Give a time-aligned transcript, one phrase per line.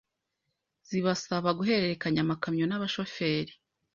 [0.89, 3.53] zibasaba guhererekanya amakamyo n’abashoferi